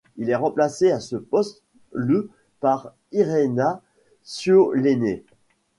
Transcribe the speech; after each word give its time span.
Il 0.17 0.31
est 0.31 0.35
remplacé 0.35 0.89
à 0.89 0.99
ce 0.99 1.15
poste 1.15 1.61
le 1.91 2.31
par 2.59 2.95
Irena 3.11 3.81
Šiaulienė. 4.25 5.23